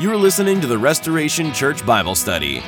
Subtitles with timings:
[0.00, 2.62] You are listening to the Restoration Church Bible Study.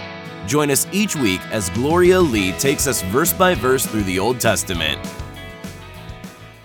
[0.48, 4.40] Join us each week as Gloria Lee takes us verse by verse through the Old
[4.40, 4.98] Testament.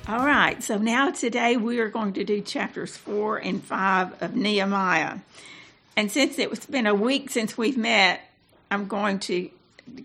[0.08, 4.36] All right, so now today we are going to do chapters 4 and 5 of
[4.36, 5.20] Nehemiah.
[5.96, 8.22] And since it's been a week since we've met,
[8.72, 9.52] I'm going to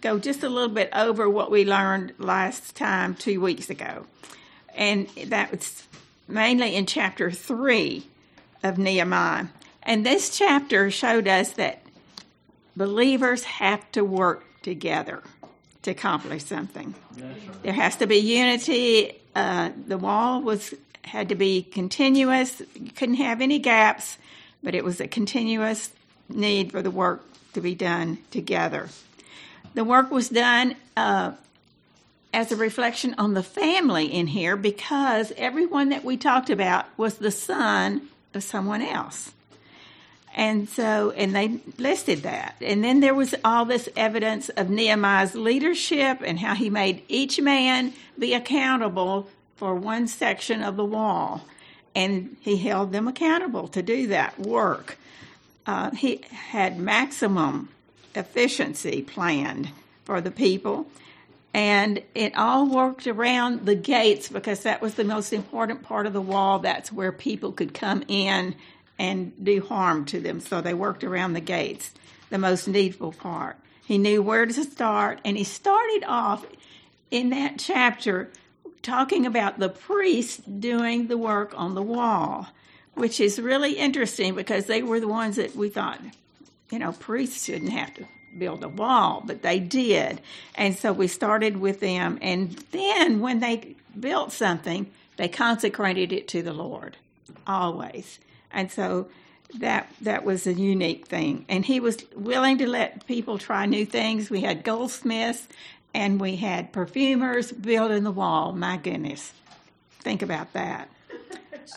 [0.03, 4.05] go just a little bit over what we learned last time, two weeks ago.
[4.75, 5.85] And that was
[6.29, 8.05] mainly in chapter 3
[8.63, 9.47] of Nehemiah.
[9.83, 11.81] And this chapter showed us that
[12.77, 15.23] believers have to work together
[15.83, 16.95] to accomplish something.
[17.63, 19.21] There has to be unity.
[19.35, 22.61] Uh, the wall was had to be continuous.
[22.75, 24.19] You couldn't have any gaps,
[24.63, 25.91] but it was a continuous
[26.29, 27.25] need for the work
[27.55, 28.89] to be done together.
[29.75, 31.33] The work was done uh,
[32.33, 37.15] as a reflection on the family in here because everyone that we talked about was
[37.15, 39.33] the son of someone else.
[40.35, 42.55] And so, and they listed that.
[42.61, 47.41] And then there was all this evidence of Nehemiah's leadership and how he made each
[47.41, 51.45] man be accountable for one section of the wall.
[51.95, 54.97] And he held them accountable to do that work.
[55.67, 57.69] Uh, he had maximum
[58.15, 59.71] efficiency planned
[60.05, 60.87] for the people.
[61.53, 66.13] And it all worked around the gates because that was the most important part of
[66.13, 66.61] the wall.
[66.61, 68.55] That's where people could come in
[69.01, 70.41] and do harm to them.
[70.41, 71.91] So they worked around the gates,
[72.29, 73.57] the most needful part.
[73.87, 76.45] He knew where to start, and he started off
[77.11, 78.29] in that chapter
[78.83, 82.49] talking about the priests doing the work on the wall,
[82.93, 86.01] which is really interesting because they were the ones that we thought,
[86.71, 88.05] you know, priests shouldn't have to
[88.39, 90.21] build a wall, but they did.
[90.55, 92.19] And so we started with them.
[92.21, 96.99] And then when they built something, they consecrated it to the Lord,
[97.47, 98.21] always.
[98.53, 99.09] And so
[99.59, 101.45] that that was a unique thing.
[101.49, 104.31] And he was willing to let people try new things.
[104.31, 105.47] We had goldsmiths
[105.95, 108.53] and we had perfumers building the wall.
[108.53, 109.33] My goodness,
[110.01, 110.89] think about that.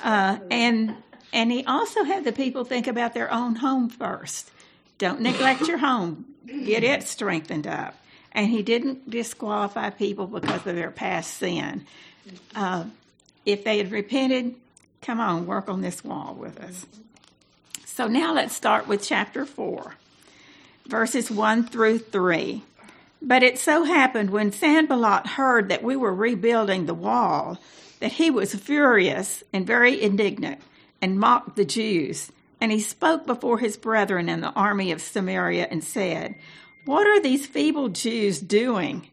[0.04, 0.96] Uh, and
[1.32, 4.50] and he also had the people think about their own home first.
[4.98, 6.26] Don't neglect your home.
[6.46, 7.96] Get it strengthened up.
[8.32, 11.86] And he didn't disqualify people because of their past sin.
[12.56, 12.86] Uh,
[13.46, 14.56] if they had repented,
[15.04, 16.86] come on, work on this wall with us.
[17.86, 19.96] So now let's start with chapter 4,
[20.88, 22.64] verses 1 through 3.
[23.22, 27.60] But it so happened when Sanballat heard that we were rebuilding the wall
[28.00, 30.60] that he was furious and very indignant
[31.02, 32.32] and mocked the Jews.
[32.60, 36.36] And he spoke before his brethren in the army of Samaria and said,
[36.86, 39.10] What are these feeble Jews doing?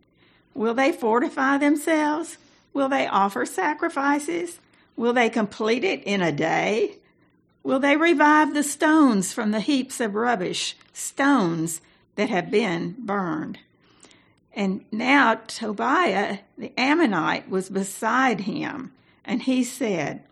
[0.55, 2.39] Will they fortify themselves?
[2.73, 4.59] Will they offer sacrifices?
[5.01, 6.97] Will they complete it in a day?
[7.63, 11.81] Will they revive the stones from the heaps of rubbish, stones
[12.17, 13.61] that have been burned?
[14.53, 18.93] And now Tobiah the Ammonite was beside him,
[19.25, 20.23] and he said,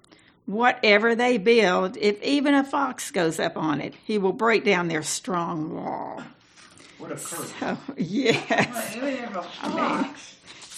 [0.44, 4.88] Whatever they build, if even a fox goes up on it, he will break down
[4.88, 6.22] their strong wall.
[6.98, 7.54] What a curse.
[7.58, 8.98] So, yes.
[9.62, 10.14] I mean,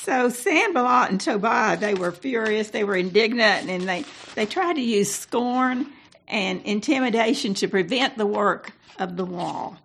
[0.04, 4.82] so Sanballat and Tobiah, they were furious, they were indignant, and they, they tried to
[4.82, 5.86] use scorn
[6.26, 9.76] and intimidation to prevent the work of the wall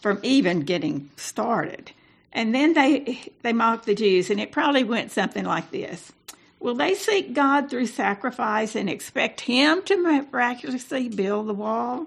[0.00, 1.92] from even getting started.
[2.32, 6.12] And then they they mocked the Jews, and it probably went something like this.
[6.58, 12.06] Will they seek God through sacrifice and expect Him to miraculously build the wall?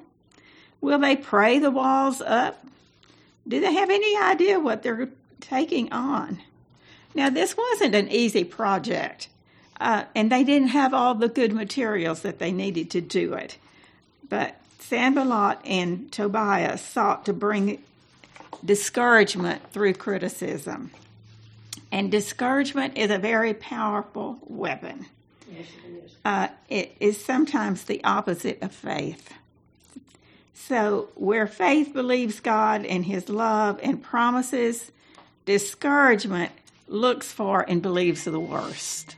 [0.82, 2.64] Will they pray the walls up?
[3.48, 6.42] Do they have any idea what they're taking on?
[7.18, 9.28] Now, this wasn't an easy project,
[9.82, 13.58] uh, and they didn't have all the good materials that they needed to do it.
[14.30, 17.82] But Sanballat and Tobiah sought to bring
[18.64, 20.92] discouragement through criticism.
[21.92, 25.08] And discouragement is a very powerful weapon.
[25.52, 26.12] Yes, it is.
[26.24, 29.34] Uh, it is sometimes the opposite of faith.
[30.54, 34.92] So, where faith believes God and His love and promises,
[35.46, 36.52] discouragement
[36.88, 39.16] looks for and believes the worst.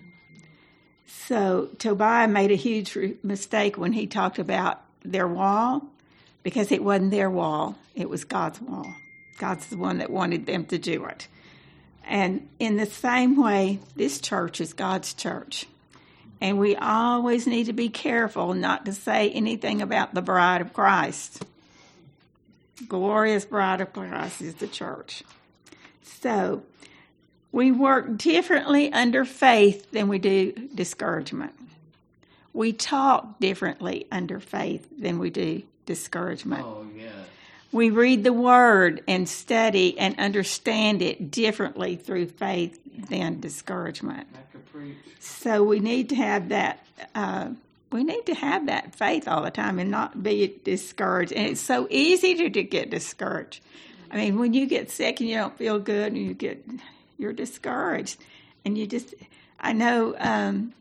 [1.05, 5.83] So, Tobiah made a huge mistake when he talked about their wall
[6.43, 8.93] because it wasn't their wall, it was God's wall.
[9.37, 11.27] God's the one that wanted them to do it.
[12.05, 15.67] And in the same way, this church is God's church.
[16.41, 20.73] And we always need to be careful not to say anything about the bride of
[20.73, 21.43] Christ.
[22.87, 25.23] Glorious bride of Christ is the church.
[26.21, 26.63] So
[27.51, 31.53] we work differently under faith than we do discouragement.
[32.53, 36.65] We talk differently under faith than we do discouragement.
[36.65, 37.09] Oh, yeah.
[37.71, 42.79] We read the Word and study and understand it differently through faith
[43.09, 44.27] than discouragement.
[44.33, 44.97] I could preach.
[45.19, 46.85] So we need to have that.
[47.13, 47.49] Uh,
[47.91, 51.31] we need to have that faith all the time and not be discouraged.
[51.31, 53.61] And it's so easy to, to get discouraged.
[54.11, 56.63] I mean, when you get sick and you don't feel good, and you get
[57.19, 58.19] you're discouraged,
[58.65, 59.13] and you just.
[59.59, 60.73] I know um,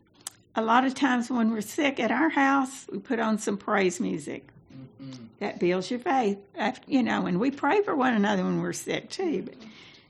[0.55, 3.99] a lot of times when we're sick at our house, we put on some praise
[3.99, 4.47] music.
[5.39, 6.37] That builds your faith,
[6.85, 7.25] you know.
[7.25, 9.43] And we pray for one another when we're sick too.
[9.43, 9.55] But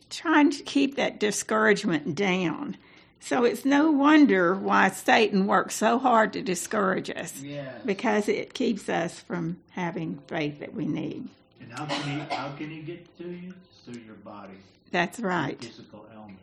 [0.10, 2.78] trying to keep that discouragement down.
[3.20, 7.74] So it's no wonder why Satan works so hard to discourage us Yeah.
[7.86, 11.28] because it keeps us from having faith that we need.
[11.62, 13.54] And how can he how can he get to you?
[13.86, 14.54] Through your body,
[14.92, 15.60] That's right.
[15.60, 16.40] physical ailments.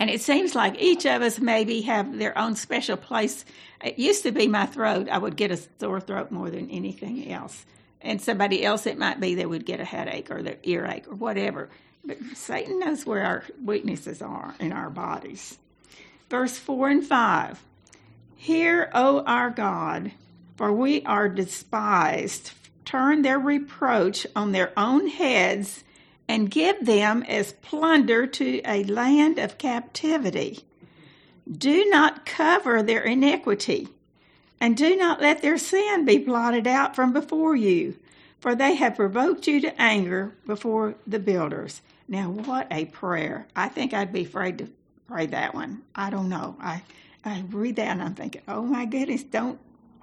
[0.00, 3.44] And it seems like each of us maybe have their own special place.
[3.82, 5.08] It used to be my throat.
[5.08, 7.64] I would get a sore throat more than anything else.
[8.00, 11.14] And somebody else, it might be they would get a headache or their earache or
[11.14, 11.70] whatever.
[12.04, 15.58] But Satan knows where our weaknesses are in our bodies.
[16.28, 17.62] Verse 4 and 5
[18.36, 20.12] Hear, O our God,
[20.56, 22.50] for we are despised.
[22.84, 25.83] Turn their reproach on their own heads
[26.28, 30.60] and give them as plunder to a land of captivity.
[31.50, 33.88] Do not cover their iniquity,
[34.60, 37.96] and do not let their sin be blotted out from before you,
[38.40, 41.82] for they have provoked you to anger before the builders.
[42.08, 43.46] Now, what a prayer!
[43.54, 44.68] I think I'd be afraid to
[45.06, 45.82] pray that one.
[45.94, 46.56] I don't know.
[46.60, 46.82] I
[47.24, 49.58] I read that and I'm thinking, oh my goodness, don't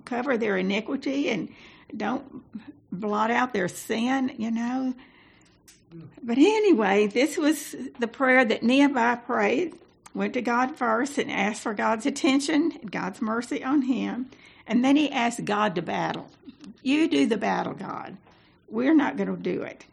[0.06, 1.50] cover their iniquity and
[1.95, 2.44] don't
[2.91, 4.31] blot out their sin.
[4.38, 4.94] You know.
[6.23, 9.75] But anyway, this was the prayer that Nehemiah prayed.
[10.13, 14.29] Went to God first and asked for God's attention and God's mercy on him.
[14.67, 16.29] And then he asked God to battle.
[16.83, 18.17] You do the battle, God.
[18.69, 19.85] We're not going to do it.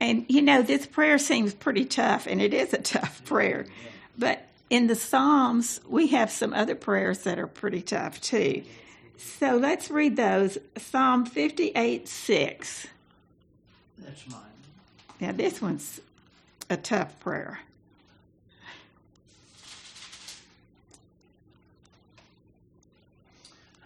[0.00, 3.66] And you know, this prayer seems pretty tough, and it is a tough prayer.
[4.18, 8.64] But in the Psalms, we have some other prayers that are pretty tough too.
[9.16, 10.58] So let's read those.
[10.76, 12.86] Psalm 58 6.
[13.98, 14.51] That's mine.
[15.22, 16.00] Now, this one's
[16.68, 17.60] a tough prayer.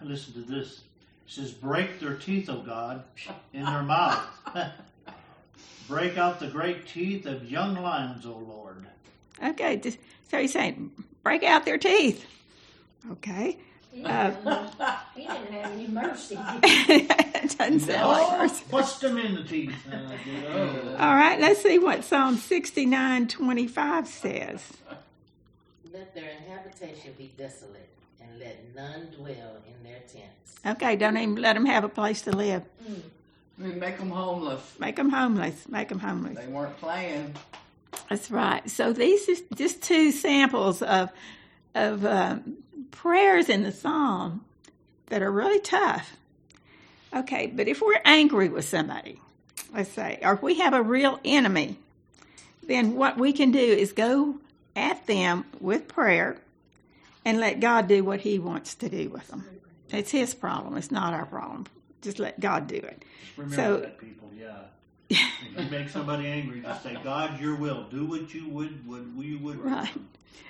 [0.01, 0.81] Listen to this.
[1.27, 3.03] It says, "Break their teeth, O God,
[3.53, 4.25] in their mouth.
[5.87, 8.87] Break out the great teeth of young lions, O Lord."
[9.43, 9.79] Okay,
[10.31, 10.91] so he's saying,
[11.21, 12.25] break out their teeth.
[13.11, 13.59] Okay.
[13.91, 16.37] He didn't, have, he didn't have any mercy.
[16.63, 18.63] it doesn't sound like mercy.
[18.69, 19.73] Bust them in the teeth.
[19.91, 19.97] Uh,
[20.49, 20.95] Oh.
[20.99, 24.63] All right, let's see what Psalm 69 25 says.
[25.93, 27.89] Let their habitation be desolate,
[28.21, 30.55] and let none dwell in their tents.
[30.65, 32.63] Okay, don't even let them have a place to live.
[32.87, 34.61] I mean, make them homeless.
[34.79, 35.67] Make them homeless.
[35.67, 36.37] Make them homeless.
[36.37, 37.33] They weren't playing.
[38.09, 38.69] That's right.
[38.69, 41.09] So these is just two samples of
[41.73, 42.57] of um,
[42.91, 44.43] prayers in the psalm
[45.07, 46.15] that are really tough.
[47.15, 49.21] Okay, but if we're angry with somebody,
[49.73, 51.77] let's say, or if we have a real enemy,
[52.63, 54.35] then what we can do is go
[54.75, 56.37] at them with prayer
[57.23, 59.45] and let God do what He wants to do with them.
[59.89, 60.77] It's His problem.
[60.77, 61.65] It's not our problem.
[62.01, 63.03] Just let God do it.
[63.37, 64.29] Remember So- that, people.
[64.37, 64.59] Yeah.
[65.09, 65.19] If
[65.57, 67.83] you make somebody angry, just say, "God, Your will.
[67.89, 68.85] Do what you would.
[68.87, 69.89] What you would." Right.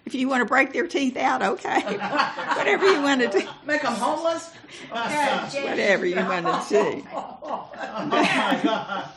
[0.06, 1.82] If you want to break their teeth out, okay.
[2.56, 3.48] Whatever you want to do.
[3.66, 4.50] Make them homeless?
[4.90, 7.08] Whatever you want to do.
[7.50, 9.10] Oh my God.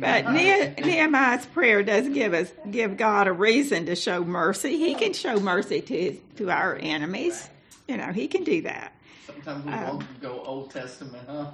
[0.00, 4.76] But Ne- Nehemiah's prayer does give us give God a reason to show mercy.
[4.78, 7.48] He can show mercy to his, to our enemies.
[7.88, 8.92] You know, he can do that.
[9.26, 11.50] Sometimes we Um, won't go Old Testament, huh?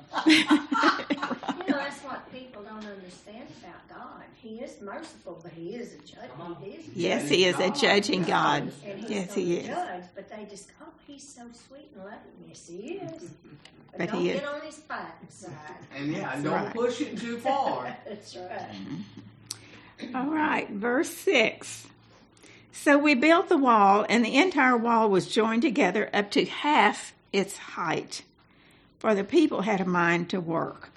[1.71, 4.23] You know, that's what people don't understand about God.
[4.43, 6.31] He is merciful, but He is a judge.
[6.63, 6.87] He is.
[6.87, 8.73] a Yes, he is a judging God.
[8.85, 9.67] And Yes, he is.
[9.69, 12.19] Judge, but they just, oh, he's so sweet and loving.
[12.49, 13.31] Yes, he is.
[13.93, 14.41] But, But don't he is.
[14.41, 15.53] get on his fighting side.
[15.97, 16.73] And yeah, That's don't right.
[16.75, 17.97] push it too far.
[18.09, 18.71] That's right.
[18.71, 20.17] Mm-hmm.
[20.17, 21.89] All right, verse 6.
[22.71, 27.13] So we built the wall, and the entire wall was joined together up to half
[27.33, 28.23] its height,
[29.01, 30.91] for the people had a mind to work.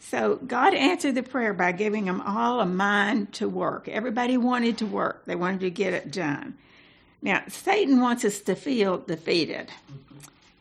[0.00, 3.88] So God answered the prayer by giving them all a mind to work.
[3.88, 6.54] Everybody wanted to work, they wanted to get it done.
[7.22, 9.70] Now, Satan wants us to feel defeated,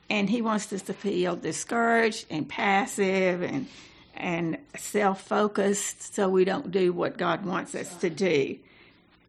[0.09, 3.67] and he wants us to feel discouraged and passive and
[4.15, 8.57] and self-focused so we don't do what God wants us to do.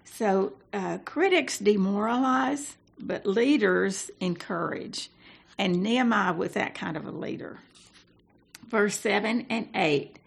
[0.04, 5.10] So uh, critics demoralize, but leaders encourage.
[5.58, 7.58] And Nehemiah was that kind of a leader.
[8.74, 10.18] Verse 7 and 8.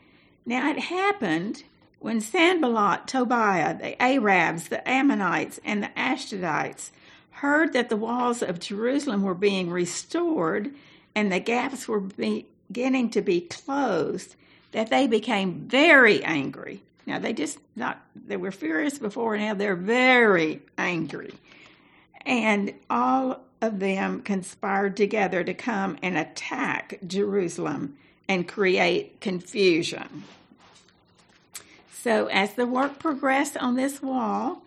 [0.46, 1.64] Now it happened
[2.00, 6.92] when Sanballat, Tobiah, the Arabs, the Ammonites, and the Ashdodites
[7.32, 10.74] heard that the walls of Jerusalem were being restored
[11.14, 14.38] and the gaps were beginning to be closed,
[14.72, 16.84] that they became very angry.
[17.06, 21.34] Now they just not they were furious before, now they're very angry.
[22.26, 30.24] And all of them conspired together to come and attack Jerusalem and create confusion.
[31.92, 34.62] So, as the work progressed on this wall,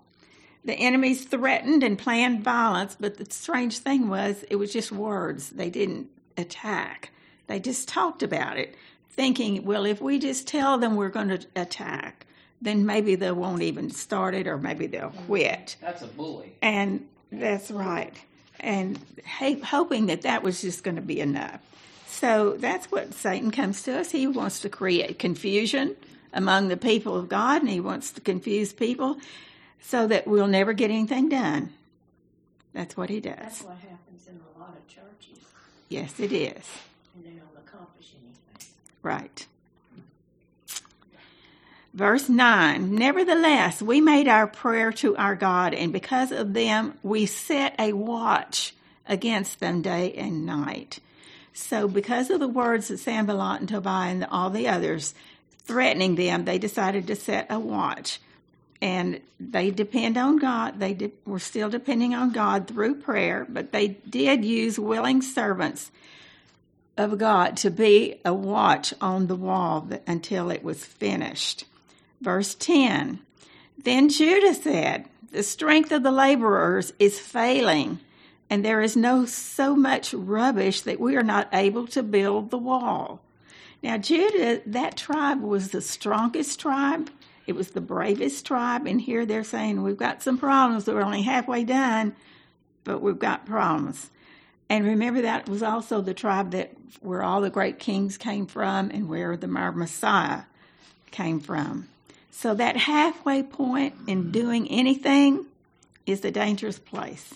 [0.64, 5.50] the enemies threatened and planned violence, but the strange thing was it was just words.
[5.50, 7.10] They didn't attack,
[7.46, 8.74] they just talked about it,
[9.10, 12.26] thinking, well, if we just tell them we're going to attack,
[12.62, 15.76] then maybe they won't even start it or maybe they'll quit.
[15.80, 16.52] That's a bully.
[16.60, 18.14] And that's right.
[18.58, 18.98] And
[19.64, 21.60] hoping that that was just going to be enough.
[22.10, 24.10] So that's what Satan comes to us.
[24.10, 25.96] He wants to create confusion
[26.32, 29.18] among the people of God, and he wants to confuse people
[29.80, 31.72] so that we'll never get anything done.
[32.74, 33.36] That's what he does.
[33.38, 35.42] That's what happens in a lot of churches.
[35.88, 36.62] Yes, it is.
[37.14, 38.68] And they don't accomplish anything.
[39.02, 39.46] Right.
[41.94, 47.26] Verse 9 Nevertheless, we made our prayer to our God, and because of them, we
[47.26, 48.74] set a watch
[49.08, 51.00] against them day and night.
[51.52, 55.14] So, because of the words of Sanballat and Tobiah and all the others
[55.64, 58.20] threatening them, they decided to set a watch.
[58.82, 60.80] And they depend on God.
[60.80, 65.90] They were still depending on God through prayer, but they did use willing servants
[66.96, 71.64] of God to be a watch on the wall until it was finished.
[72.20, 73.20] Verse 10
[73.82, 78.00] Then Judah said, The strength of the laborers is failing,
[78.50, 82.58] and there is no so much rubbish that we are not able to build the
[82.58, 83.20] wall.
[83.80, 87.08] Now, Judah, that tribe was the strongest tribe.
[87.46, 88.86] It was the bravest tribe.
[88.86, 90.86] And here they're saying, We've got some problems.
[90.86, 92.14] We're only halfway done,
[92.84, 94.10] but we've got problems.
[94.68, 98.90] And remember, that was also the tribe that where all the great kings came from
[98.90, 100.42] and where the Messiah
[101.10, 101.88] came from.
[102.30, 105.46] So that halfway point in doing anything
[106.06, 107.34] is a dangerous place.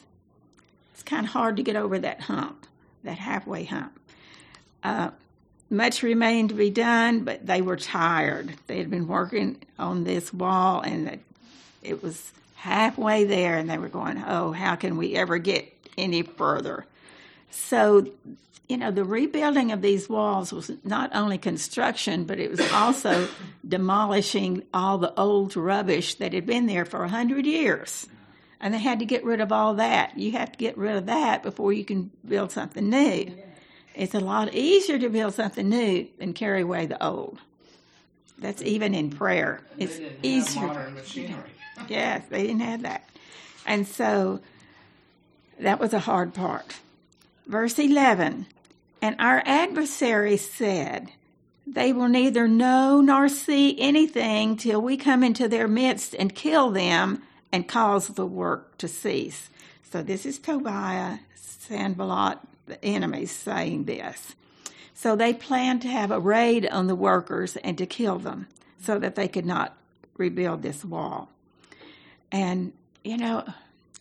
[0.95, 2.67] It's kind of hard to get over that hump,
[3.03, 3.99] that halfway hump.
[4.83, 5.11] Uh,
[5.69, 8.55] much remained to be done, but they were tired.
[8.69, 11.21] They had been working on this wall, and
[11.83, 16.23] it was halfway there, and they were going, "Oh, how can we ever get any
[16.23, 16.87] further?"
[17.51, 18.07] So
[18.69, 23.29] you know, the rebuilding of these walls was not only construction, but it was also
[23.67, 28.07] demolishing all the old rubbish that had been there for a hundred years.
[28.64, 30.16] And they had to get rid of all that.
[30.16, 33.30] You have to get rid of that before you can build something new.
[33.94, 37.38] It's a lot easier to build something new than carry away the old.
[38.38, 39.61] That's even in prayer.
[39.76, 40.62] It's easier.
[40.62, 41.50] Have modern machinery.
[41.88, 43.06] Yes, they didn't have that.
[43.66, 44.40] And so
[45.61, 46.80] that was a hard part.
[47.47, 48.47] Verse 11
[49.02, 51.11] And our adversary said,
[51.66, 56.71] They will neither know nor see anything till we come into their midst and kill
[56.71, 57.24] them
[57.54, 59.49] and cause the work to cease.
[59.92, 64.34] So this is Tobiah, Sanballat, the enemies saying this.
[64.92, 68.49] So they planned to have a raid on the workers and to kill them
[68.80, 69.76] so that they could not
[70.16, 71.28] rebuild this wall.
[72.32, 72.73] And,
[73.04, 73.44] you know,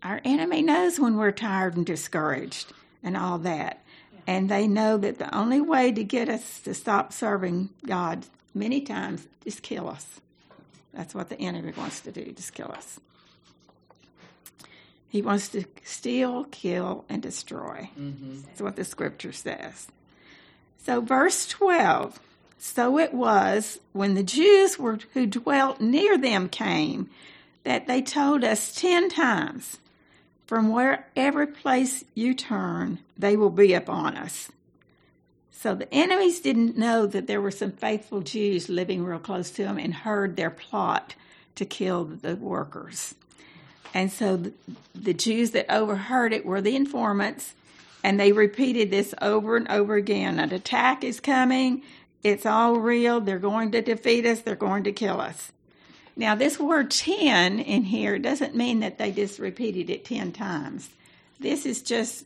[0.02, 3.84] our enemy knows when we're tired and discouraged and all that.
[4.26, 8.82] And they know that the only way to get us to stop serving God many
[8.82, 10.22] times is kill us.
[10.92, 13.00] That's what the enemy wants to do, just kill us.
[15.14, 17.92] He wants to steal, kill, and destroy.
[17.96, 18.42] Mm-hmm.
[18.48, 19.88] That's what the scripture says.
[20.80, 22.20] So, verse 12
[22.58, 27.12] So it was when the Jews were, who dwelt near them came
[27.64, 29.78] that they told us ten times,
[30.48, 34.52] From wherever place you turn, they will be upon us.
[35.52, 39.64] So the enemies didn't know that there were some faithful Jews living real close to
[39.64, 41.14] them and heard their plot
[41.54, 43.14] to kill the workers.
[43.94, 44.52] And so
[44.96, 47.54] the, Jews that overheard it were the informants,
[48.04, 50.40] and they repeated this over and over again.
[50.40, 51.84] An attack is coming.
[52.24, 53.22] It's all real.
[53.22, 54.42] They're going to defeat us.
[54.42, 55.52] They're going to kill us.
[56.16, 60.90] Now, this word 10 in here doesn't mean that they just repeated it 10 times.
[61.40, 62.26] This is just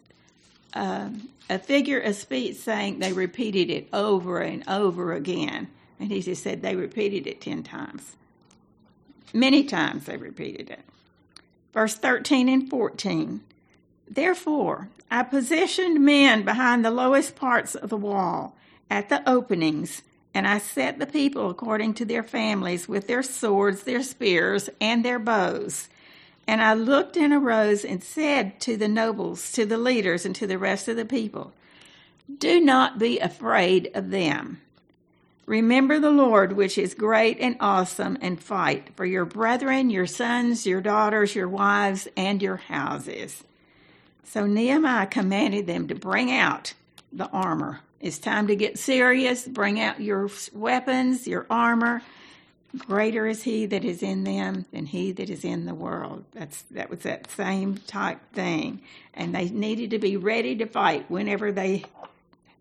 [0.73, 1.09] uh,
[1.49, 5.67] a figure of speech saying they repeated it over and over again.
[5.99, 8.15] And he just said they repeated it 10 times.
[9.33, 10.81] Many times they repeated it.
[11.73, 13.41] Verse 13 and 14.
[14.09, 18.55] Therefore, I positioned men behind the lowest parts of the wall
[18.89, 20.01] at the openings,
[20.33, 25.03] and I set the people according to their families with their swords, their spears, and
[25.03, 25.89] their bows.
[26.47, 30.47] And I looked and arose and said to the nobles, to the leaders, and to
[30.47, 31.53] the rest of the people,
[32.37, 34.61] Do not be afraid of them.
[35.47, 40.67] Remember the Lord, which is great and awesome, and fight for your brethren, your sons,
[40.67, 43.45] your daughters, your wives, and your houses.
[44.25, 46.73] So Nehemiah commanded them to bring out
[47.13, 47.79] the armor.
[48.01, 49.47] It's time to get serious.
[49.47, 52.01] Bring out your weapons, your armor.
[52.79, 56.25] Greater is he that is in them than he that is in the world.
[56.33, 58.81] That's that was that same type thing.
[59.13, 61.85] And they needed to be ready to fight whenever they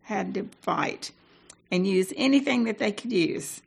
[0.02, 1.11] had to fight
[1.70, 3.61] and use anything that they could use.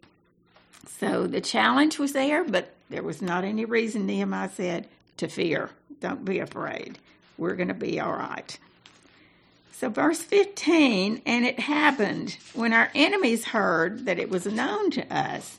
[1.00, 4.88] So the challenge was there, but there was not any reason, Nehemiah said,
[5.18, 5.70] to fear.
[6.02, 6.98] Don't be afraid.
[7.38, 8.58] We're going to be all right.
[9.80, 15.14] So, verse 15, and it happened when our enemies heard that it was known to
[15.14, 15.58] us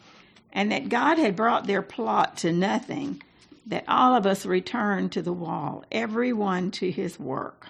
[0.53, 3.23] and that God had brought their plot to nothing,
[3.65, 7.69] that all of us returned to the wall, every one to his work.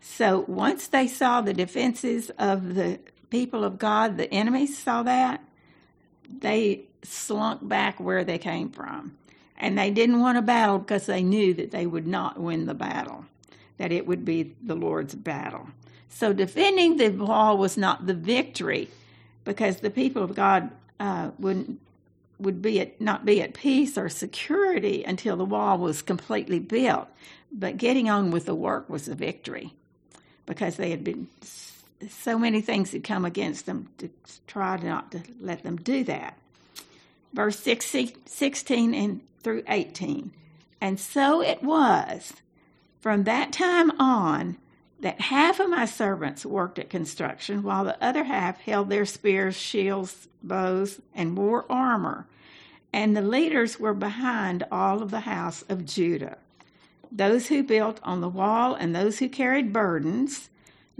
[0.00, 2.98] So, once they saw the defenses of the
[3.30, 5.42] people of God, the enemies saw that,
[6.38, 9.16] they slunk back where they came from.
[9.56, 12.74] And they didn't want a battle because they knew that they would not win the
[12.74, 13.26] battle,
[13.78, 15.68] that it would be the Lord's battle.
[16.08, 18.88] So defending the wall was not the victory
[19.44, 21.80] because the people of God uh, wouldn't
[22.38, 27.06] would be at, not be at peace or security until the wall was completely built.
[27.52, 29.74] But getting on with the work was the victory
[30.46, 31.28] because they had been
[32.08, 34.08] so many things that come against them to
[34.46, 36.38] try not to let them do that.
[37.32, 40.32] Verse 16 and through 18.
[40.80, 42.34] And so it was
[43.00, 44.56] from that time on
[45.00, 49.56] that half of my servants worked at construction, while the other half held their spears,
[49.56, 52.26] shields, bows, and wore armor.
[52.92, 56.36] And the leaders were behind all of the house of Judah.
[57.10, 60.49] Those who built on the wall and those who carried burdens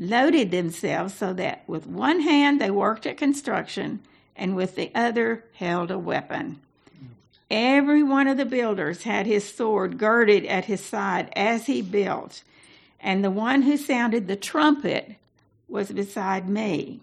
[0.01, 4.01] loaded themselves so that with one hand they worked at construction
[4.35, 6.59] and with the other held a weapon.
[7.51, 12.43] Every one of the builders had his sword girded at his side as he built,
[13.01, 15.17] and the one who sounded the trumpet
[15.69, 17.01] was beside me.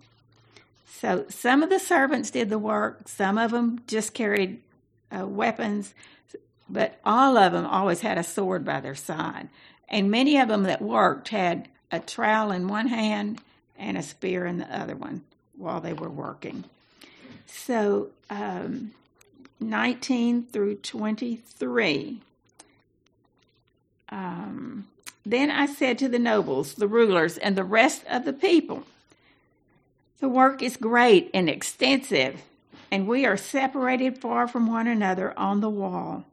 [0.88, 4.60] So some of the servants did the work, some of them just carried
[5.16, 5.94] uh, weapons,
[6.68, 9.50] but all of them always had a sword by their side.
[9.88, 13.42] And many of them that worked had a trowel in one hand
[13.78, 15.22] and a spear in the other one
[15.56, 16.64] while they were working.
[17.48, 18.92] So, um,
[19.60, 22.22] 19 through 23.
[24.10, 24.88] Um,
[25.26, 28.84] then I said to the nobles, the rulers, and the rest of the people,
[30.20, 32.42] The work is great and extensive,
[32.92, 36.26] and we are separated far from one another on the wall.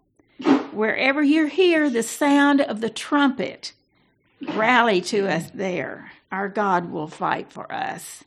[0.72, 3.72] Wherever you hear the sound of the trumpet,
[4.50, 6.12] rally to us there.
[6.30, 8.24] Our God will fight for us.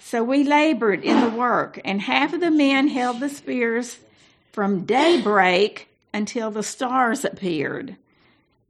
[0.00, 3.98] So we labored in the work, and half of the men held the spears
[4.52, 7.96] from daybreak until the stars appeared.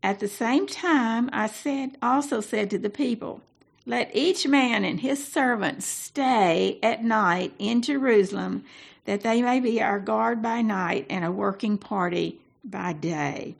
[0.03, 3.41] At the same time, I said, also said to the people,
[3.87, 8.65] Let each man and his servant stay at night in Jerusalem,
[9.05, 13.57] that they may be our guard by night and a working party by day.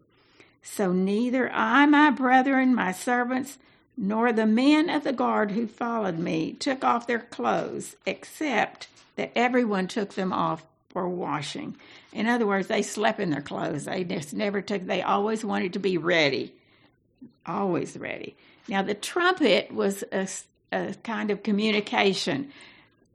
[0.62, 3.59] So neither I, my brethren, my servants,
[3.96, 9.33] nor the men of the guard who followed me took off their clothes, except that
[9.35, 11.77] everyone took them off for washing.
[12.12, 13.85] In other words, they slept in their clothes.
[13.85, 16.55] They just never took, they always wanted to be ready.
[17.44, 18.37] Always ready.
[18.68, 20.29] Now, the trumpet was a,
[20.70, 22.53] a kind of communication.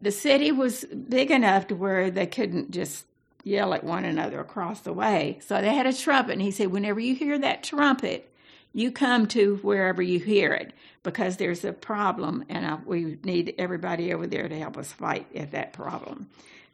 [0.01, 3.05] The city was big enough to where they couldn't just
[3.43, 5.39] yell at one another across the way.
[5.45, 8.29] So they had a trumpet, and he said, Whenever you hear that trumpet,
[8.73, 10.73] you come to wherever you hear it
[11.03, 15.25] because there's a problem, and I, we need everybody over there to help us fight
[15.35, 16.27] at that problem.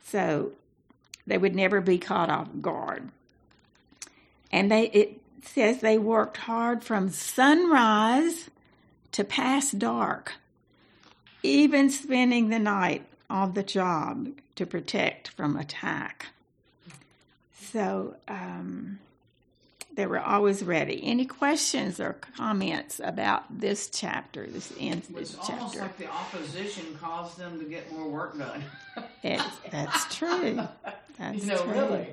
[0.06, 0.54] So
[1.28, 3.10] they would never be caught off guard.
[4.52, 8.50] And they it says they worked hard from sunrise
[9.12, 10.34] to past dark,
[11.44, 16.28] even spending the night on the job to protect from attack.
[17.74, 19.00] So um,
[19.96, 21.02] they were always ready.
[21.04, 24.46] Any questions or comments about this chapter?
[24.46, 25.54] This ends this chapter.
[25.54, 28.64] It's almost like the opposition caused them to get more work done.
[29.24, 30.60] It- that's true.
[31.18, 31.72] That's you know, true.
[31.74, 32.08] really.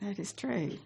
[0.00, 0.78] That is true.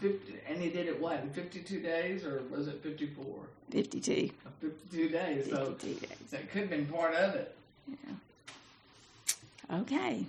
[0.00, 3.26] 50, and he did it what in 52 days or was it 54?
[3.70, 4.30] 52.
[4.60, 5.50] 52 days.
[5.50, 6.16] So, 52 days.
[6.30, 7.54] so it could have been part of it.
[9.70, 10.24] Okay.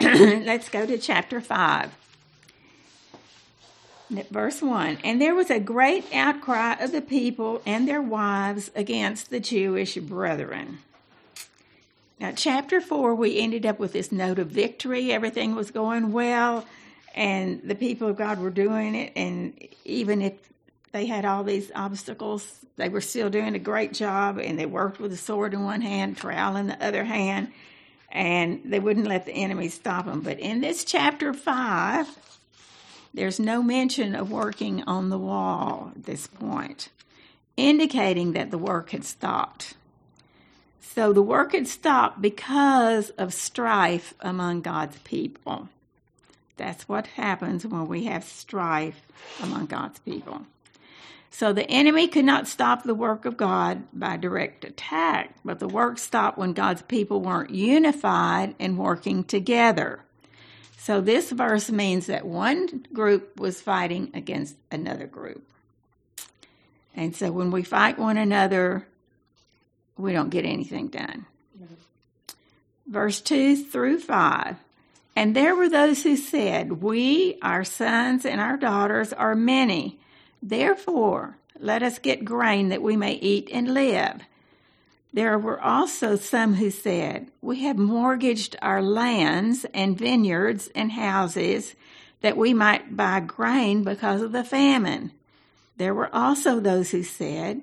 [0.00, 1.90] Let's go to chapter 5.
[4.30, 9.30] Verse 1 And there was a great outcry of the people and their wives against
[9.30, 10.78] the Jewish brethren.
[12.20, 15.12] Now, chapter 4, we ended up with this note of victory.
[15.12, 16.64] Everything was going well,
[17.14, 19.12] and the people of God were doing it.
[19.16, 20.34] And even if
[20.92, 25.00] they had all these obstacles, they were still doing a great job, and they worked
[25.00, 27.52] with a sword in one hand, trowel in the other hand,
[28.14, 30.20] and they wouldn't let the enemy stop them.
[30.20, 32.08] But in this chapter 5,
[33.12, 36.88] there's no mention of working on the wall at this point,
[37.56, 39.74] indicating that the work had stopped.
[40.80, 45.68] So the work had stopped because of strife among God's people.
[46.56, 49.02] That's what happens when we have strife
[49.42, 50.46] among God's people.
[51.34, 55.66] So the enemy could not stop the work of God by direct attack, but the
[55.66, 59.98] work stopped when God's people weren't unified and working together.
[60.78, 65.44] So this verse means that one group was fighting against another group.
[66.94, 68.86] And so when we fight one another,
[69.98, 71.26] we don't get anything done.
[72.86, 74.54] Verse 2 through 5.
[75.16, 79.98] And there were those who said, We, our sons, and our daughters are many.
[80.46, 84.20] Therefore, let us get grain that we may eat and live.
[85.10, 91.74] There were also some who said, We have mortgaged our lands and vineyards and houses
[92.20, 95.12] that we might buy grain because of the famine.
[95.78, 97.62] There were also those who said,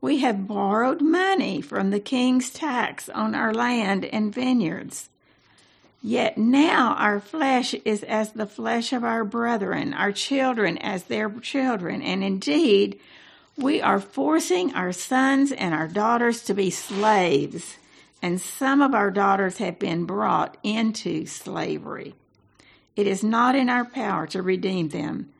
[0.00, 5.10] We have borrowed money from the king's tax on our land and vineyards.
[6.06, 11.30] Yet now our flesh is as the flesh of our brethren, our children as their
[11.30, 13.00] children, and indeed,
[13.56, 17.78] we are forcing our sons and our daughters to be slaves,
[18.20, 22.14] and some of our daughters have been brought into slavery.
[22.96, 25.30] It is not in our power to redeem them,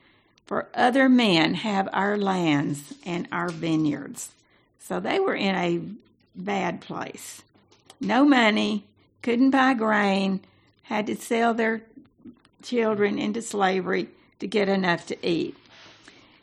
[0.46, 4.32] for other men have our lands and our vineyards.
[4.78, 5.82] So they were in a
[6.34, 7.42] bad place.
[8.00, 8.86] No money,
[9.20, 10.40] couldn't buy grain,
[10.84, 11.82] had to sell their
[12.62, 15.56] children into slavery to get enough to eat.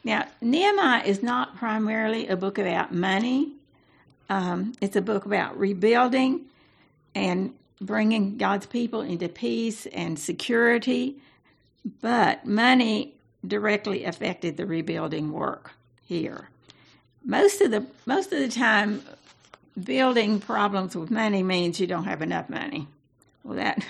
[0.03, 3.53] Now, Nehemiah is not primarily a book about money.
[4.29, 6.41] Um, it's a book about rebuilding
[7.13, 11.17] and bringing God's people into peace and security.
[12.01, 13.13] But money
[13.45, 15.71] directly affected the rebuilding work
[16.05, 16.49] here.
[17.23, 19.03] Most of the most of the time,
[19.81, 22.87] building problems with money means you don't have enough money.
[23.43, 23.85] Well, that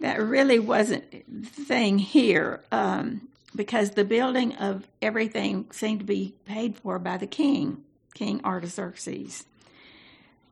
[0.00, 2.62] that really wasn't the thing here.
[2.70, 7.82] Um, because the building of everything seemed to be paid for by the king,
[8.14, 9.46] King Artaxerxes.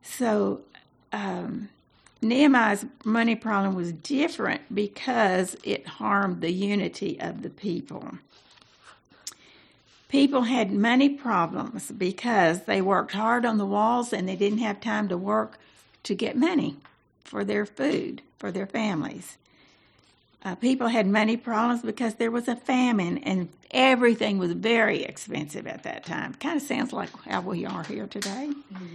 [0.01, 0.61] So
[1.13, 1.69] um,
[2.21, 8.17] Nehemiah's money problem was different because it harmed the unity of the people.
[10.09, 14.79] People had money problems because they worked hard on the walls and they didn't have
[14.79, 15.59] time to work
[16.03, 16.77] to get money
[17.25, 19.37] for their food, for their families.
[20.43, 25.65] Uh, people had money problems because there was a famine and everything was very expensive
[25.65, 26.35] at that time.
[26.35, 28.51] Kind of sounds like how we are here today.
[28.71, 28.85] Mm-hmm.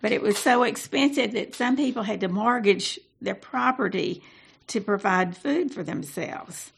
[0.00, 4.22] But it was so expensive that some people had to mortgage their property
[4.68, 6.72] to provide food for themselves.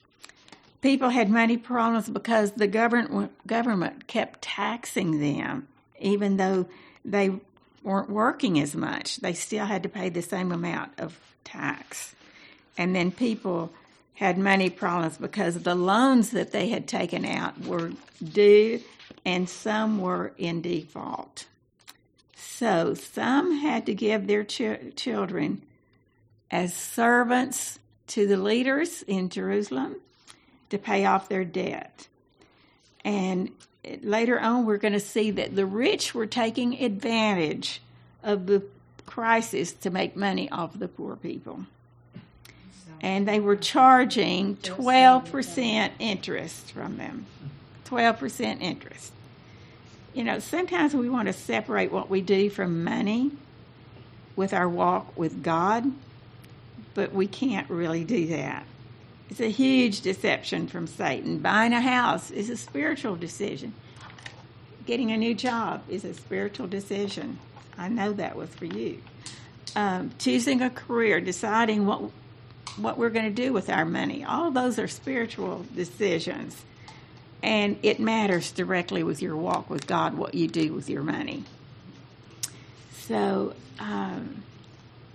[0.81, 5.69] People had money problems because the government government kept taxing them,
[6.01, 6.66] even though
[7.05, 7.31] they
[7.87, 9.18] weren't working as much.
[9.18, 12.16] They still had to pay the same amount of tax.
[12.77, 13.72] And then people
[14.14, 18.81] had money problems because the loans that they had taken out were due
[19.25, 21.46] and some were in default.
[22.35, 25.62] So some had to give their ch- children
[26.51, 29.96] as servants to the leaders in Jerusalem
[30.70, 32.09] to pay off their debt.
[33.05, 33.53] And
[34.03, 37.81] later on, we're going to see that the rich were taking advantage
[38.22, 38.62] of the
[39.05, 41.61] crisis to make money off the poor people
[43.01, 47.27] and they were charging 12% interest from them.
[47.87, 49.12] 12% interest.
[50.14, 53.33] You know, sometimes we want to separate what we do from money
[54.35, 55.85] with our walk with God,
[56.94, 58.66] but we can't really do that.
[59.31, 61.39] It's a huge deception from Satan.
[61.39, 63.75] Buying a house is a spiritual decision.
[64.87, 67.39] Getting a new job is a spiritual decision.
[67.77, 69.03] I know that was for you.
[69.75, 72.11] Um, choosing a career, deciding what
[72.77, 74.25] what we're going to do with our money.
[74.25, 76.62] All those are spiritual decisions.
[77.43, 81.45] And it matters directly with your walk with God what you do with your money.
[82.93, 84.43] So, um,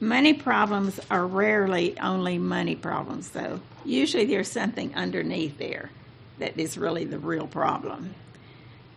[0.01, 3.61] money problems are rarely only money problems, though.
[3.85, 5.91] Usually there's something underneath there
[6.39, 8.15] that is really the real problem.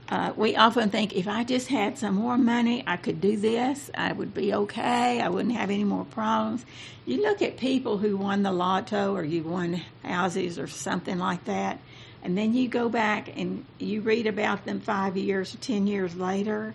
[0.09, 3.91] Uh, we often think if I just had some more money, I could do this,
[3.95, 6.65] I would be okay, I wouldn't have any more problems.
[7.07, 11.45] You look at people who won the lotto or you won houses or something like
[11.47, 11.79] that,
[12.23, 16.15] and then you go back and you read about them five years or ten years
[16.15, 16.75] later,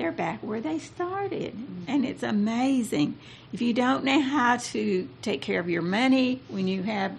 [0.00, 1.52] they're back where they started.
[1.52, 1.84] Mm-hmm.
[1.86, 3.18] And it's amazing.
[3.52, 7.12] If you don't know how to take care of your money when you have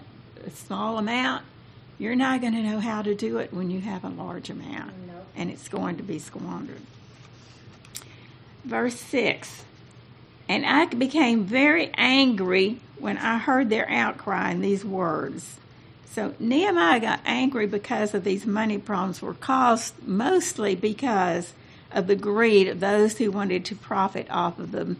[0.44, 1.44] a small amount,
[1.98, 4.92] you're not going to know how to do it when you have a large amount.
[5.36, 6.80] And it's going to be squandered.
[8.64, 9.64] Verse 6
[10.48, 15.58] And I became very angry when I heard their outcry in these words.
[16.06, 21.52] So Nehemiah got angry because of these money problems were caused mostly because
[21.94, 24.96] of the greed of those who wanted to profit off of the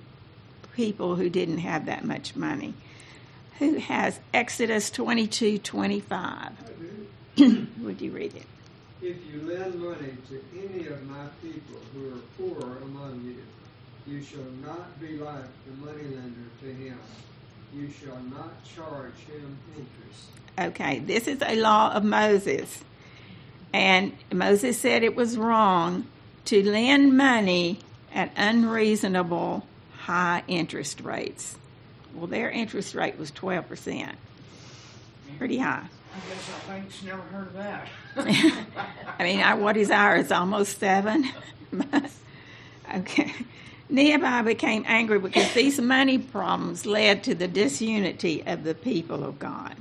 [0.74, 2.74] people who didn't have that much money.
[3.58, 6.52] Who has Exodus 22 25?
[7.38, 8.46] Would you read it?
[9.00, 14.22] If you lend money to any of my people who are poor among you, you
[14.22, 16.98] shall not be like the moneylender to him.
[17.74, 20.28] You shall not charge him interest.
[20.58, 22.84] Okay, this is a law of Moses.
[23.72, 26.06] And Moses said it was wrong
[26.46, 27.78] to lend money
[28.14, 29.66] at unreasonable
[29.98, 31.56] high interest rates.
[32.14, 34.12] Well, their interest rate was 12%.
[35.38, 35.86] Pretty high.
[36.14, 37.88] I guess our banks never heard of that.
[39.18, 40.30] I mean, what is ours?
[40.30, 41.28] Almost seven.
[42.94, 43.32] okay.
[43.88, 49.38] Nehemiah became angry because these money problems led to the disunity of the people of
[49.38, 49.74] God.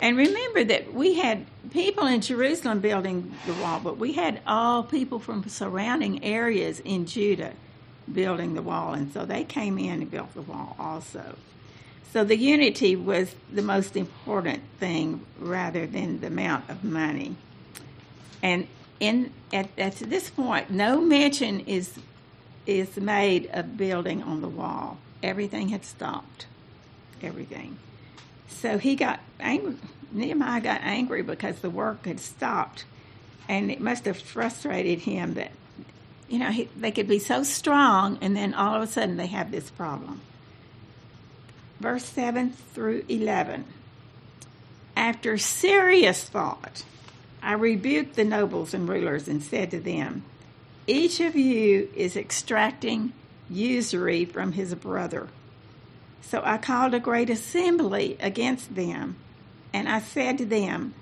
[0.00, 4.82] And remember that we had people in Jerusalem building the wall, but we had all
[4.82, 7.52] people from surrounding areas in Judah
[8.10, 8.94] building the wall.
[8.94, 11.36] And so they came in and built the wall also.
[12.12, 17.36] So the unity was the most important thing rather than the amount of money.
[18.42, 18.66] And
[18.98, 21.98] in at, at this point, no mention is
[22.66, 24.98] is made of building on the wall.
[25.22, 26.46] Everything had stopped.
[27.22, 27.78] Everything.
[28.50, 29.76] So he got angry.
[30.12, 32.84] Nehemiah got angry because the work had stopped,
[33.48, 35.52] and it must have frustrated him that,
[36.28, 39.28] you know, he, they could be so strong, and then all of a sudden they
[39.28, 40.20] have this problem.
[41.78, 43.64] Verse 7 through 11.
[44.96, 46.84] After serious thought,
[47.42, 50.24] I rebuked the nobles and rulers and said to them,
[50.86, 53.12] Each of you is extracting
[53.48, 55.28] usury from his brother.
[56.22, 59.16] So I called a great assembly against them,
[59.72, 60.94] and I said to them,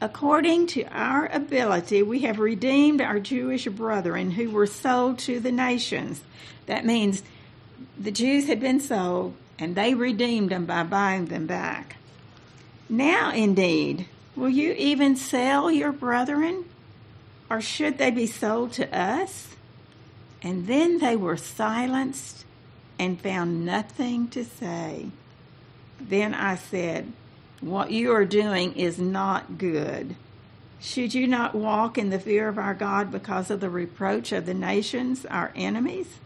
[0.00, 5.52] According to our ability, we have redeemed our Jewish brethren who were sold to the
[5.52, 6.22] nations.
[6.66, 7.22] That means
[7.98, 11.96] the Jews had been sold, and they redeemed them by buying them back.
[12.88, 16.66] Now, indeed, will you even sell your brethren?
[17.48, 19.48] Or should they be sold to us?
[20.42, 22.45] And then they were silenced
[22.98, 25.10] and found nothing to say.
[26.00, 27.12] Then I said,
[27.60, 30.16] What you are doing is not good.
[30.80, 34.46] Should you not walk in the fear of our God because of the reproach of
[34.46, 36.18] the nations, our enemies?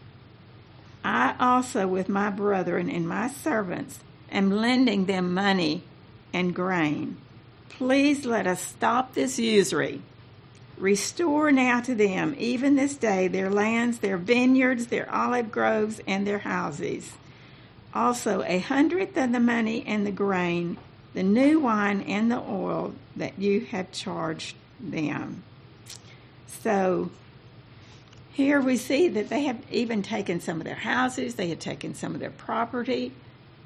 [1.03, 5.83] I also, with my brethren and my servants, am lending them money
[6.33, 7.17] and grain.
[7.69, 10.01] Please let us stop this usury.
[10.81, 16.25] Restore now to them, even this day, their lands, their vineyards, their olive groves, and
[16.25, 17.11] their houses.
[17.93, 20.77] Also, a hundredth of the money and the grain,
[21.13, 25.43] the new wine and the oil that you have charged them.
[26.47, 27.11] So,
[28.31, 31.93] here we see that they have even taken some of their houses, they had taken
[31.93, 33.11] some of their property.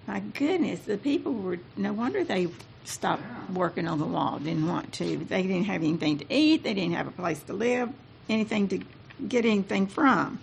[0.06, 2.49] My goodness, the people were, no wonder they
[2.87, 5.17] stopped working on the wall, didn't want to.
[5.17, 7.89] They didn't have anything to eat, they didn't have a place to live,
[8.29, 8.79] anything to
[9.27, 10.39] get anything from.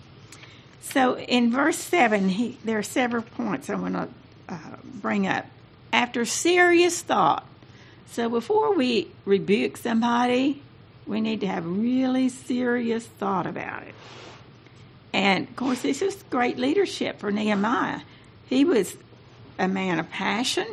[0.81, 4.09] So in verse 7, he, there are several points I want to
[4.49, 5.45] uh, bring up.
[5.91, 7.47] After serious thought,
[8.07, 10.61] so before we rebuke somebody,
[11.05, 13.95] we need to have really serious thought about it.
[15.13, 18.01] And of course, this is great leadership for Nehemiah.
[18.47, 18.97] He was
[19.59, 20.67] a man of passion,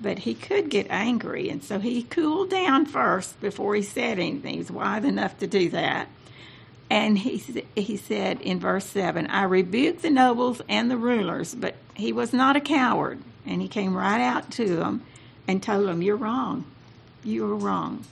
[0.00, 1.48] but he could get angry.
[1.48, 4.54] And so he cooled down first before he said anything.
[4.54, 6.08] He was wise enough to do that.
[6.90, 11.74] And he, he said in verse 7 I rebuked the nobles and the rulers, but
[11.94, 13.20] he was not a coward.
[13.44, 15.02] And he came right out to them
[15.46, 16.64] and told them, You're wrong.
[17.24, 18.04] You are wrong.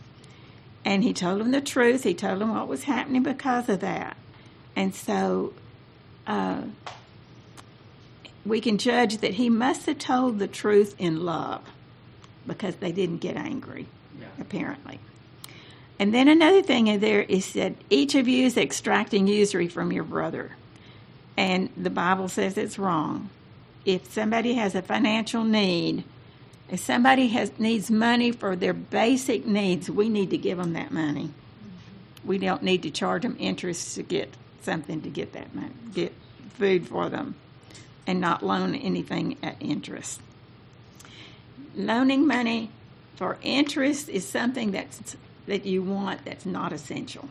[0.85, 2.05] And he told them the truth.
[2.05, 4.17] He told them what was happening because of that.
[4.75, 5.53] And so
[6.27, 6.63] uh,
[8.45, 11.63] we can judge that he must have told the truth in love
[12.47, 13.87] because they didn't get angry,
[14.19, 14.27] Yeah.
[14.41, 14.99] apparently.
[15.99, 19.93] And then another thing in there is that each of you is extracting usury from
[19.93, 20.53] your brother.
[21.37, 23.31] And the Bible says it's wrong.
[23.85, 26.05] If somebody has a financial need,
[26.71, 30.93] if somebody has needs money for their basic needs, we need to give them that
[30.93, 31.27] money.
[31.29, 32.29] Mm-hmm.
[32.29, 36.13] We don't need to charge them interest to get something to get that money, get
[36.59, 37.37] food for them,
[38.07, 40.21] and not loan anything at interest.
[41.77, 42.71] Loaning money
[43.17, 47.29] for interest is something that's that you want that's not essential.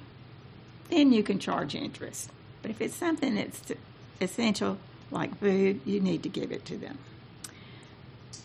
[0.89, 2.29] Then you can charge interest.
[2.61, 3.73] But if it's something that's
[4.21, 4.77] essential,
[5.11, 6.97] like food, you need to give it to them.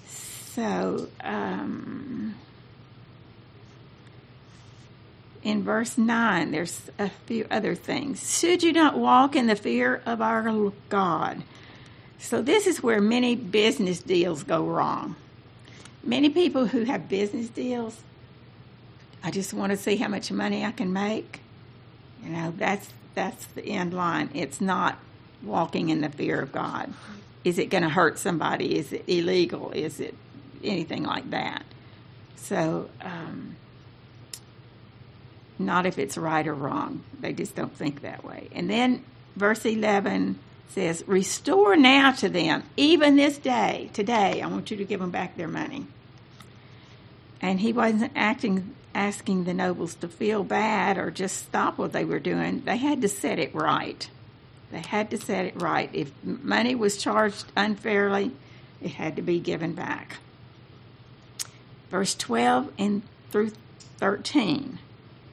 [0.07, 2.35] So, um,
[5.43, 8.39] in verse 9, there's a few other things.
[8.39, 11.43] Should you not walk in the fear of our God?
[12.19, 15.17] So, this is where many business deals go wrong.
[16.03, 18.01] Many people who have business deals,
[19.23, 21.41] I just want to see how much money I can make.
[22.23, 24.31] You know, that's that's the end line.
[24.35, 24.99] It's not
[25.43, 26.93] walking in the fear of God.
[27.45, 28.79] Is it going to hurt somebody?
[28.79, 29.73] Is it illegal?
[29.73, 30.15] Is it
[30.63, 31.65] anything like that?
[32.37, 33.57] So, um,
[35.59, 37.03] not if it's right or wrong.
[37.21, 38.49] They just don't think that way.
[38.53, 39.05] And then
[39.37, 40.39] verse 11
[40.70, 45.11] says, Restore now to them, even this day, today, I want you to give them
[45.11, 45.87] back their money.
[47.40, 52.04] And he wasn't acting, asking the nobles to feel bad or just stop what they
[52.04, 52.62] were doing.
[52.64, 54.09] They had to set it right.
[54.70, 55.90] They had to set it right.
[55.92, 58.33] If money was charged unfairly,
[58.80, 60.18] it had to be given back.
[61.90, 63.52] Verse 12 and through
[63.98, 64.78] 13.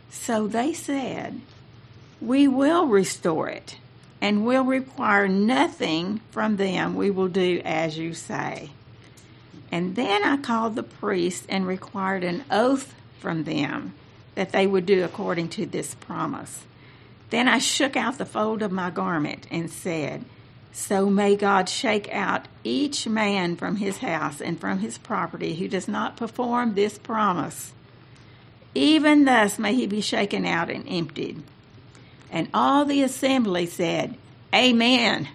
[0.10, 1.41] So they said,
[2.19, 3.78] We will restore it
[4.22, 6.96] and will require nothing from them.
[6.96, 8.72] We will do as you say.
[9.72, 13.94] And then I called the priests and required an oath from them
[14.36, 16.64] that they would do according to this promise.
[17.30, 20.24] Then I shook out the fold of my garment and said,
[20.72, 25.68] So may God shake out each man from his house and from his property who
[25.68, 27.74] does not perform this promise.
[28.74, 31.44] Even thus may he be shaken out and emptied.
[32.32, 34.16] And all the assembly said,
[34.54, 35.30] Amen,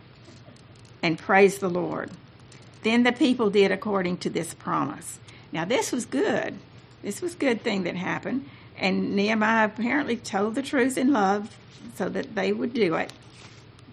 [1.03, 2.11] and praised the Lord.
[2.83, 5.19] Then the people did according to this promise.
[5.53, 6.59] Now, this was good.
[7.03, 8.49] This was good thing that happened.
[8.77, 11.57] And Nehemiah apparently told the truth in love
[11.97, 13.13] so that they would do it.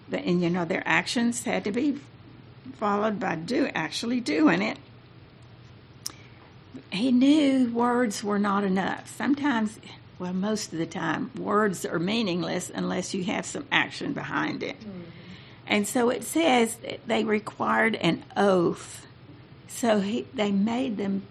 [0.08, 2.00] But, and, you know, their actions had to be
[2.74, 4.78] followed by do actually doing it.
[6.90, 9.14] He knew words were not enough.
[9.16, 9.78] Sometimes,
[10.20, 14.78] well, most of the time, words are meaningless unless you have some action behind it.
[14.78, 15.00] Mm-hmm.
[15.66, 19.06] And so it says that they required an oath.
[19.68, 21.22] So he, they made them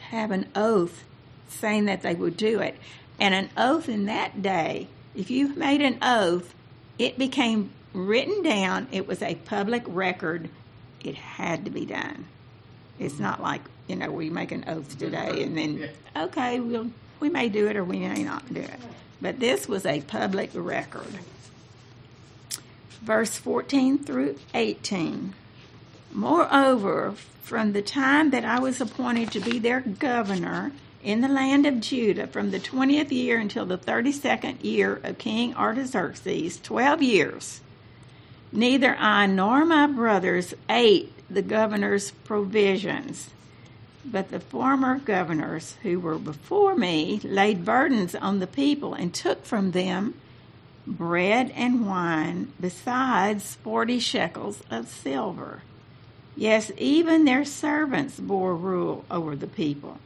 [0.00, 1.04] have an oath
[1.48, 2.76] saying that they would do it.
[3.20, 6.54] And an oath in that day, if you made an oath,
[6.98, 8.88] it became written down.
[8.90, 10.48] It was a public record.
[11.04, 12.24] It had to be done.
[12.98, 17.28] It's not like, you know, we make an oath today and then, okay, we'll, we
[17.28, 18.80] may do it or we may not do it.
[19.20, 21.18] But this was a public record
[23.06, 25.32] verse 14 through 18.
[26.12, 30.72] Moreover, from the time that I was appointed to be their governor
[31.04, 35.54] in the land of Judah, from the 20th year until the 32nd year of King
[35.54, 37.60] Artaxerxes, 12 years,
[38.50, 43.30] neither I nor my brothers ate the governor's provisions.
[44.08, 49.44] But the former governors who were before me laid burdens on the people and took
[49.44, 50.14] from them
[50.86, 55.62] bread and wine, besides forty shekels of silver.
[56.36, 59.98] Yes, even their servants bore rule over the people.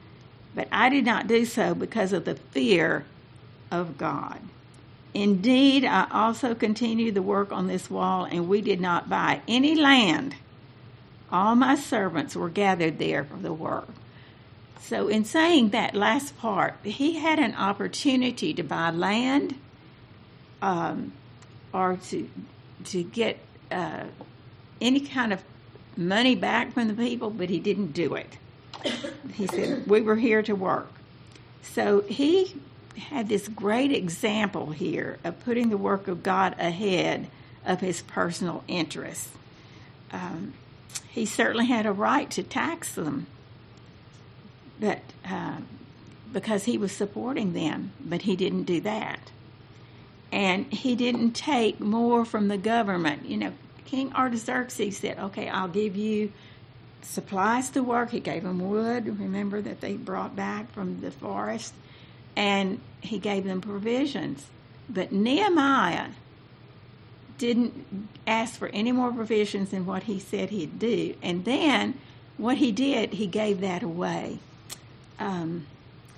[0.54, 3.04] But I did not do so because of the fear
[3.70, 4.40] of God.
[5.12, 9.74] Indeed, I also continued the work on this wall, and we did not buy any
[9.74, 10.36] land.
[11.32, 13.88] All my servants were gathered there for the work.
[14.82, 19.54] So, in saying that last part, he had an opportunity to buy land
[20.62, 21.12] um,
[21.72, 22.28] or to
[22.86, 23.38] to get
[23.70, 24.04] uh,
[24.80, 25.42] any kind of
[25.96, 28.38] money back from the people, but he didn't do it.
[29.34, 30.90] He said, We were here to work.
[31.62, 32.54] So he
[32.96, 37.28] had this great example here of putting the work of God ahead
[37.64, 39.28] of his personal interests.
[40.12, 40.54] Um,
[41.10, 43.26] he certainly had a right to tax them,
[44.80, 45.58] but uh,
[46.32, 49.20] because he was supporting them, but he didn't do that.
[50.32, 53.26] and he didn't take more from the government.
[53.26, 53.52] You know,
[53.84, 56.32] King Artaxerxes said, "Okay, I'll give you
[57.02, 59.18] supplies to work." He gave them wood.
[59.18, 61.74] Remember that they brought back from the forest,
[62.36, 64.46] and he gave them provisions.
[64.88, 66.10] But Nehemiah
[67.40, 71.14] didn't ask for any more provisions than what he said he'd do.
[71.22, 71.98] And then
[72.36, 74.38] what he did, he gave that away.
[75.18, 75.66] Um,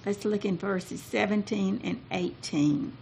[0.04, 2.92] let's look in verses 17 and 18.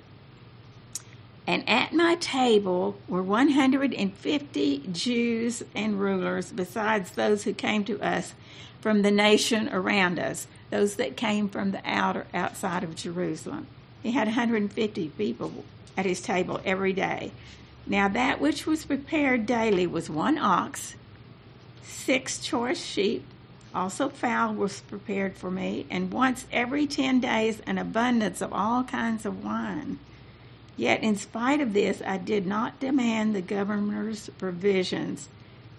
[1.46, 8.34] And at my table were 150 Jews and rulers, besides those who came to us
[8.82, 13.66] from the nation around us, those that came from the outer outside of Jerusalem.
[14.02, 15.64] He had 150 people
[15.96, 17.32] at his table every day.
[17.90, 20.94] Now that which was prepared daily was one ox,
[21.82, 23.24] six choice sheep,
[23.74, 28.84] also fowl was prepared for me, and once every ten days an abundance of all
[28.84, 29.98] kinds of wine.
[30.76, 35.28] Yet in spite of this, I did not demand the governor's provisions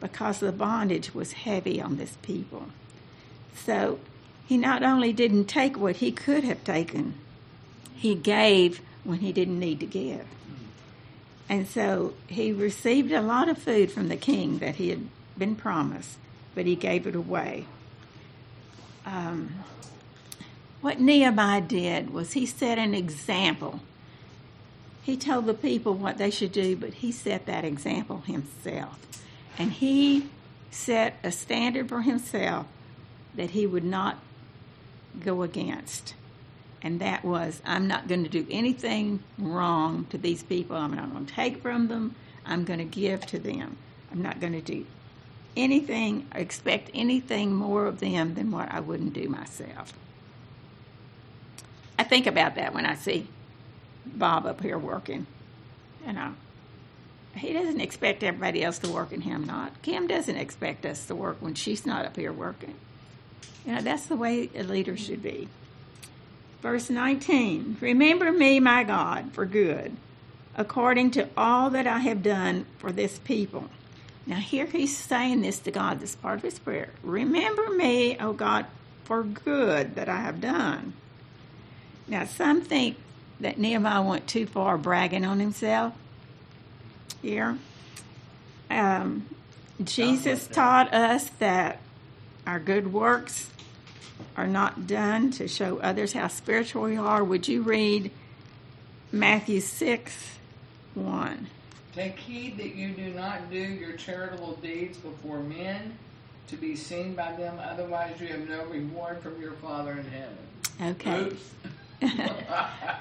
[0.02, 2.66] because the bondage was heavy on this people.
[3.56, 4.00] So
[4.46, 7.14] he not only didn't take what he could have taken,
[7.96, 10.26] he gave when he didn't need to give.
[11.52, 15.58] And so he received a lot of food from the king that he had been
[15.58, 16.18] promised,
[16.56, 17.66] but he gave it away.
[19.06, 19.56] Um,
[20.80, 23.82] what Nehemiah did was he set an example.
[25.04, 28.98] He told the people what they should do, but he set that example himself.
[29.60, 30.30] And he
[30.70, 32.66] set a standard for himself
[33.36, 34.20] that he would not
[35.20, 36.14] go against.
[36.84, 40.76] And that was, I'm not going to do anything wrong to these people.
[40.76, 42.16] I'm not going to take from them.
[42.46, 43.78] I'm going to give to them.
[44.12, 44.86] I'm not going to do
[45.56, 49.94] anything, expect anything more of them than what I wouldn't do myself.
[52.00, 53.28] I think about that when I see
[54.06, 55.28] Bob up here working.
[56.06, 56.34] You know,
[57.36, 59.82] he doesn't expect everybody else to work and him not.
[59.82, 62.76] Kim doesn't expect us to work when she's not up here working.
[63.66, 65.48] You know, that's the way a leader should be.
[66.62, 69.96] Verse 19 Remember me, my God, for good,
[70.56, 73.70] according to all that I have done for this people.
[74.26, 76.90] Now, here he's saying this to God, this part of his prayer.
[77.04, 78.68] Remember me, O God,
[79.04, 80.94] for good that I have done.
[82.08, 82.98] Now, some think
[83.40, 85.94] that Nehemiah went too far bragging on himself
[87.22, 87.58] here.
[88.70, 89.28] Um,
[89.84, 91.80] Jesus like taught us that
[92.46, 93.50] our good works
[94.36, 97.24] are not done to show others how spiritual we are.
[97.24, 98.12] Would you read
[99.12, 100.38] Matthew 6
[100.94, 101.48] 1?
[101.94, 105.98] Take heed that you do not do your charitable deeds before men
[106.48, 110.38] to be seen by them, otherwise you have no reward from your Father in heaven.
[110.82, 111.22] Okay.
[111.22, 111.54] Oops.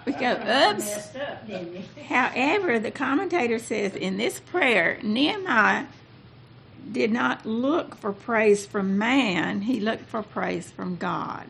[0.05, 1.15] We go, oops.
[1.17, 1.49] Up.
[2.07, 5.87] However, the commentator says in this prayer, Nehemiah
[6.91, 11.47] did not look for praise from man, he looked for praise from God.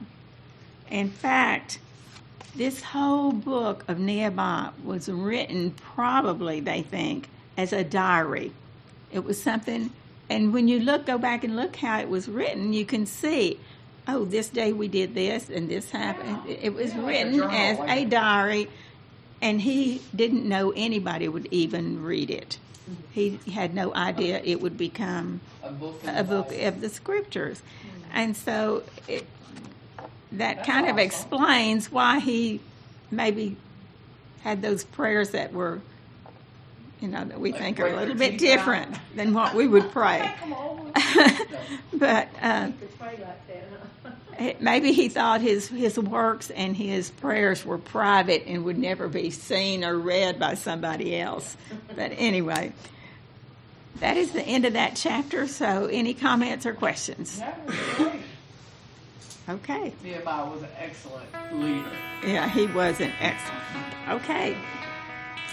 [0.91, 1.78] In fact,
[2.55, 8.53] this whole book of Nehemiah was written probably, they think, as a diary.
[9.12, 9.91] It was something,
[10.28, 13.59] and when you look, go back and look how it was written, you can see,
[14.09, 16.41] oh, this day we did this and this happened.
[16.49, 18.68] It was Yeah, like a written journal, as like a a- diary,
[19.41, 22.59] and he didn't know anybody would even read it.
[23.12, 26.03] He had no idea it would become A book.
[26.05, 27.62] of a book the of the scriptures.
[28.12, 29.26] And so it,
[30.32, 32.61] that That's kind of explains why he
[33.11, 33.57] maybe
[34.43, 35.80] had those prayers that were,
[37.01, 39.91] you know, that we Like think are a little bit different than what we would
[39.93, 40.32] pray.
[41.93, 43.68] But uh, pray like that,
[44.05, 44.11] huh?
[44.61, 49.30] Maybe he thought his, his works and his prayers were private and would never be
[49.30, 51.57] seen or read by somebody else.
[51.95, 52.72] But anyway,
[54.01, 55.47] that is the end of that chapter.
[55.47, 57.38] So, any comments or questions?
[57.38, 58.20] That was great.
[59.49, 59.93] Okay.
[60.05, 61.91] Nehemiah was an excellent leader.
[62.24, 64.22] Yeah, he was an excellent.
[64.22, 64.57] Okay.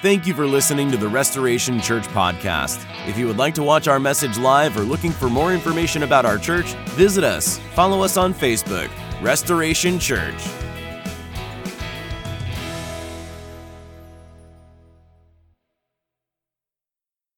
[0.02, 2.86] Thank you for listening to the Restoration Church podcast.
[3.08, 6.24] If you would like to watch our message live or looking for more information about
[6.24, 7.58] our church, visit us.
[7.74, 8.91] Follow us on Facebook,
[9.24, 10.38] Restoration Church.